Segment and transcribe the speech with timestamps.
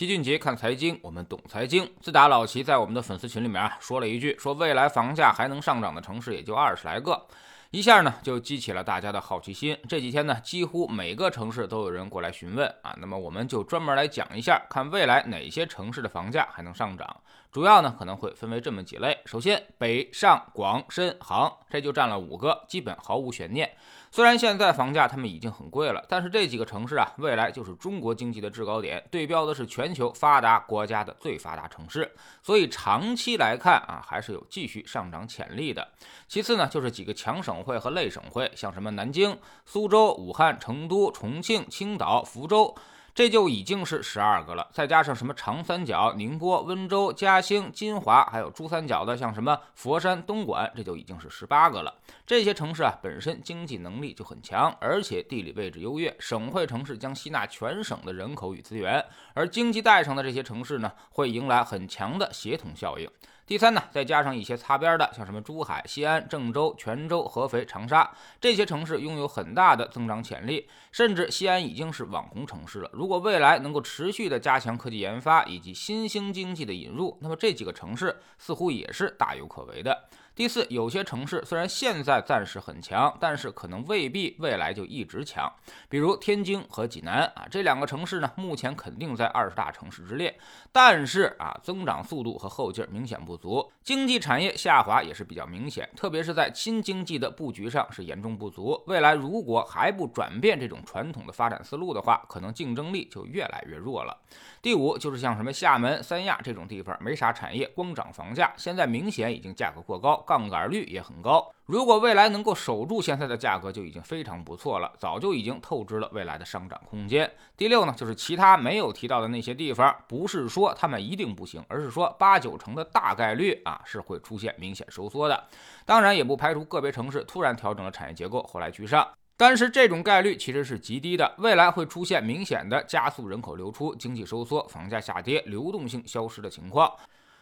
[0.00, 1.86] 齐俊杰看财经，我们懂财经。
[2.00, 7.26] 自打老齐在我们的粉丝群里面啊说了一句，说未来房价还能上涨的城市也就二十来个，
[7.70, 9.76] 一下呢就激起了大家的好奇心。
[9.86, 12.96] 这几天呢，几乎每个城市都有人过来询问啊。
[12.98, 17.14] 那么我们就专门来讲一下，看未来哪些城市的房价还能上涨。
[17.52, 19.18] 主要呢可能会分为这么几类。
[19.26, 23.70] 首先，北上广深杭，这就占了五个，基本毫无悬念。
[24.12, 32.10] 虽然现在房价他们已经很贵了，但是这几个城市啊，未来就是中国经济的制高点，对标的是全球发达国家的最发达城市，
[32.42, 35.86] 所以长期来看啊，还是有继续上涨潜力的。
[36.26, 42.74] 其次呢，就是几个强省会和类省会，像什么南京、苏州、武汉、成都、重庆、青岛、福州。
[43.20, 51.94] 这就已经是十二个了，再加上什么长三角、宁波、温州、嘉兴、金华，还有珠三角的像什么佛山、东莞，这就已经是十八个了。
[52.26, 63.06] 这些城市啊，本身经济能力就很强，而且地理位置优越，省会城市将吸纳全省的人口与资源，而经济带上的这些城市呢，会迎来很强的协同效应。
[63.50, 68.08] 第三呢，再加上一些擦边的，像什么珠海、西安、郑州、泉州、合肥、长沙
[68.40, 70.68] 这些城市，拥有很大的增长潜力。
[70.92, 72.88] 甚至西安已经是网红城市了。
[72.92, 80.04] 如果未来能够持续的加强科技研发以及新兴经济的引入，那么这几个城市似乎也是大有可为的。
[80.34, 85.52] 第四，有些城市虽然现在暂时很强，但是可能未必未来就一直强。
[85.88, 90.34] 比如天津和济南啊，这两个城市呢，目前肯定在二十大城市之列，
[90.72, 98.82] 但是啊，增长速度和后劲明显不足，经济产业下滑也是比较明显，特别是在新经济的布局上是严重不足。
[98.86, 104.16] 未来如果还不转变这种传统的发展思路的话，可能竞争力就越来越弱了。
[104.62, 110.19] 第五，就是像什么厦门、三亚这种地方，没啥产业，光涨房价，现在明显已经价格过高。
[110.20, 117.30] 杠杆率也很高，如果未来能够守住现在的价格，就已经非常不错了，早就已经透支了未来的上涨空间。
[117.56, 125.44] 第六呢，就是其他没有提到的那些地方，不是说他们一定不行，而是说八九成的大概率啊是会出现明显收缩的。
[125.84, 129.06] 当然，也不排除个别城市突然调整了产业结构，后来居上，
[129.36, 131.34] 但是这种概率其实是极低的。
[131.38, 136.92] 未来会出现明显的加速人口流出、经济收缩、房价下跌、流动性消失的情况。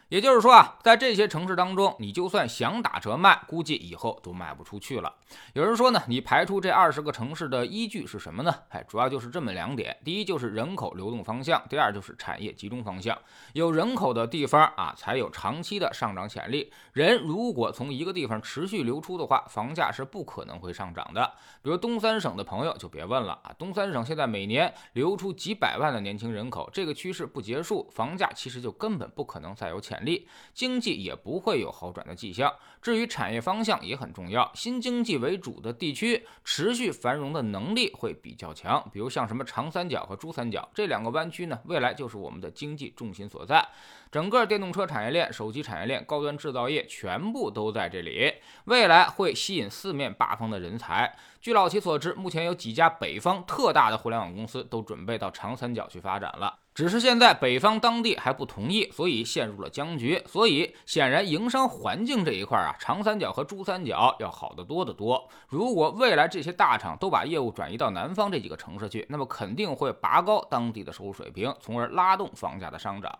[0.08, 5.14] 也就是说啊，在这些城市当中，你就算想打折卖，估计以后都卖不出去了。
[5.52, 8.54] 有人说呢，你排除这二十个城市的依据是什么呢？
[8.70, 13.18] 哎，主要就是这么两点：第一就是人口流动方向，第二就是产业集中方向。
[13.52, 16.72] 有人口的地方啊，才有长期的上涨潜力。
[16.94, 21.30] 人如果从一个地方持续流出的话，房价是不可能会上涨的。
[21.60, 29.97] 比如东三省的朋友就别问了啊，东三省现在每年流出几百万的年轻人口，这个趋势不结束，房价其实就根本不可能再有潜。
[30.04, 32.52] 力经济也不会有好转的迹象。
[32.80, 38.88] 至于产业方向也很重要，新经济为主的地区持续繁荣的能力会比较强。
[38.92, 43.66] 比如像什么长三角和珠三角这两个湾区呢，未来就是我们的经济重心所在。
[44.10, 48.32] 整个电动车产业链、手机产业链、高端制造业全部都在这里，
[48.64, 51.14] 未来会吸引四面八方的人才。
[51.40, 56.58] 据老齐所知，目前有几家北方特大的互联网公司都准备到长三角去发展了。
[56.78, 60.22] 只是现在北方当地还不同意，所以陷入了僵局。
[60.28, 65.28] 所以显然营商环境这一块啊，长三角和珠三角要好得多得多。
[65.48, 73.12] 如果未来这些大厂都把业务转移到南方这几个城市去，那么肯定会拔高当地的收入水平，从而拉动房价的上涨。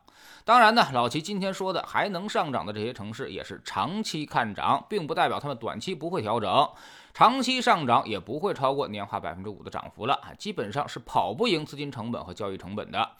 [0.44, 6.69] 当然呢，老齐今天说的还能上涨的这些城市，也是长期看涨，并不代表他们短期不会调整。
[7.12, 13.10] 长期上涨也不会超过年化百分之五的涨幅了啊，基本上是跑不赢资金成本和交易成本的。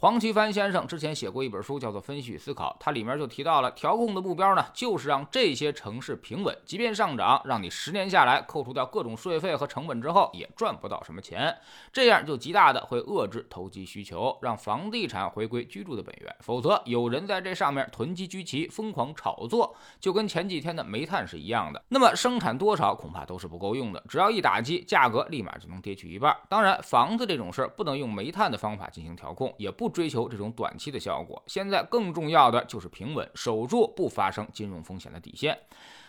[0.00, 11.52] 黄奇帆先生之前写过一本书，叫做《分析与思考》，它里面就提到了调控的目标呢，就是让这些城市平稳，即便上涨，让你十年下来扣除掉各种税费和成本之后，也赚不到什么钱。
[11.92, 16.32] 这样就极大的会遏制投机需求，让房地产回归居住的本源。
[16.38, 21.82] 否则，有人在这上面囤积居奇，疯狂炒作，就跟前几天的煤炭是一样的。
[21.88, 26.36] 那么生产多少恐怕都是不够用的，只要一打击，价格立马就能跌去一半。
[26.48, 29.87] 当然，房子这种事不能用煤炭的方法进行调控，也不。
[29.88, 35.58] 追求这种短期的效果，现在更重要的就是平稳，守住不发生金融风险的底线。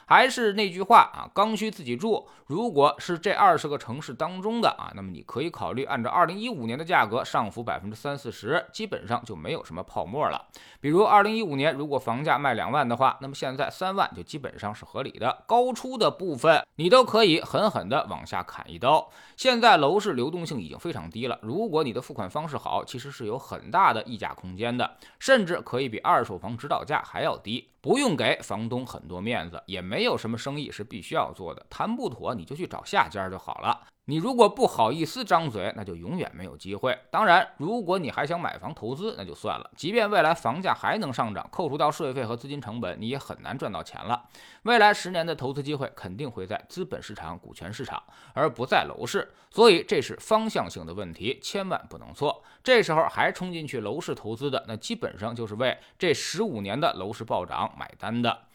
[0.09, 2.27] 还是那句话啊，刚需自己住。
[2.47, 10.47] 如果是这二十个城市当中的啊，那么你可以考虑按照二零一五年的价格上浮百分之三四十，基本上就没有什么泡沫了。
[10.81, 15.43] 比如二零一五年如果房价卖两万的话，那么现在三万就基本上是合理的。
[15.45, 19.11] 高出的部分你都可以狠狠的往下砍一刀。
[19.37, 27.69] 现在楼市流动性已经非常低了，如果你的付款方式好，其实是有很大的溢价空间的，甚至可以比二手房指导价还要低。
[27.81, 33.85] 不用给房东很多面子，也没没有什么生意是必须要做的，谈不妥你就去找下家就好了。
[34.05, 36.97] 你如果不好意思张嘴，那就永远没有机会。
[37.11, 39.69] 当然，如果你还想买房投资，那就算了。
[39.75, 44.23] 即便未来房价还能上涨，扣除掉税费和资金成本，你也很难赚到钱了。
[44.63, 48.01] 未来十年的投资机会肯定会在资本市场、股权市场，
[48.33, 49.29] 而不在楼市。
[49.51, 52.41] 所以这是方向性的问题，千万不能错。
[52.63, 58.45] 这时候还冲进去楼市投资的，那基本上就是为这十五年的楼市暴涨买单的。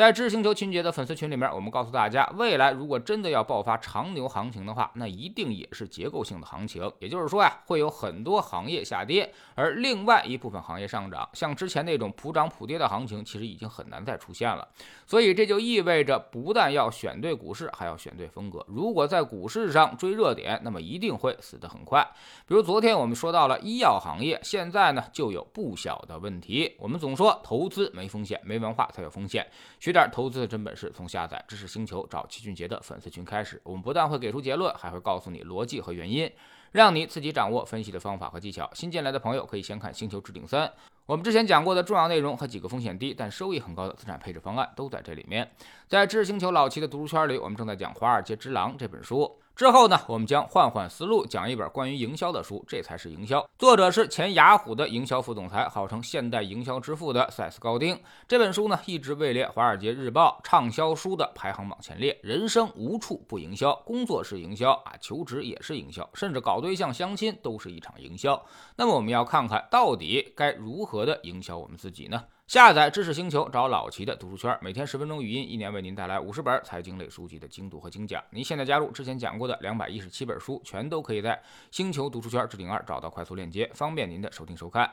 [0.00, 6.90] 在知识星球秦杰的粉丝群里面，我们告诉大家，未来如果真的要爆发长牛行情的话，那一定也是结构性的行情。
[7.00, 11.28] 也就是说呀，会有很多行业下跌，而另外一部分行业上涨。
[11.34, 14.66] 像之前那种普涨普跌的行情，其实已经很难再出现了。
[15.06, 18.64] 所以这就意味着，不但要选对股市，还要选对风格。
[18.66, 22.02] 如果在股市上追热点，那么一定会死得很快。
[22.46, 26.74] 比如昨天我们说到了医药行业，现在呢就有不小的问题。
[26.78, 29.46] 我们总说投资没风险，没文化才有风险。
[29.90, 33.60] 学点投资的真本事，从下载知识星球找齐俊杰的粉丝群开始。
[33.64, 36.30] 我们不但会给出结论，还会告诉你逻辑和原因，
[36.70, 38.70] 让你自己掌握分析的方法和技巧。
[38.72, 40.68] 新进来的朋友可以先看《星球置顶三》，
[41.06, 45.50] 我们之前讲过的重要内容和几个风险低但收益很高的资产配置方案都在这里面。
[45.88, 49.39] 在知识星球老齐的读书圈里，我们正在讲《华尔街之狼》这本书。
[49.60, 53.46] 之后呢，我们将换换思路，讲一本关于营销的书，这才是营销。
[53.58, 58.00] 作者是前雅虎的营销副总裁，号称现代营销之父的塞斯·高丁。
[58.26, 62.18] 这本书呢，一直位列《华尔街日报》畅销书的排行榜前列。
[62.22, 68.42] 人生无处不营销，工作是营销啊，求职也是营销，甚至搞对象、相亲都是一场营销。
[68.76, 72.24] 那么，我们要看看到底该如何的营销我们自己呢？
[72.50, 78.20] 下载知识星球，找老齐的读书圈，每天十分钟语音，一年为您带来五十本财经类书籍的精读和精讲。
[78.30, 84.92] 您现在加入，之前讲过的两百一十七本书，全都可以在星球读书圈置顶二找到快速链接，方便您的收听收看。